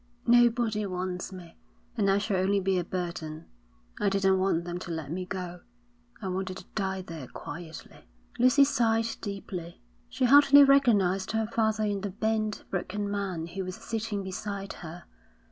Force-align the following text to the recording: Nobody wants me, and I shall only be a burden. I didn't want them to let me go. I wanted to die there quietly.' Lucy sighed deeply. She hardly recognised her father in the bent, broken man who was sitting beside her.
Nobody 0.25 0.83
wants 0.87 1.31
me, 1.31 1.59
and 1.95 2.09
I 2.09 2.17
shall 2.17 2.37
only 2.37 2.59
be 2.59 2.79
a 2.79 2.83
burden. 2.83 3.45
I 3.99 4.09
didn't 4.09 4.39
want 4.39 4.63
them 4.65 4.79
to 4.79 4.89
let 4.89 5.11
me 5.11 5.27
go. 5.27 5.59
I 6.19 6.27
wanted 6.27 6.57
to 6.57 6.65
die 6.73 7.03
there 7.03 7.27
quietly.' 7.27 8.05
Lucy 8.39 8.63
sighed 8.63 9.15
deeply. 9.21 9.79
She 10.09 10.25
hardly 10.25 10.63
recognised 10.63 11.33
her 11.33 11.45
father 11.45 11.83
in 11.83 12.01
the 12.01 12.09
bent, 12.09 12.63
broken 12.71 13.11
man 13.11 13.45
who 13.45 13.63
was 13.63 13.75
sitting 13.75 14.23
beside 14.23 14.73
her. 14.81 15.03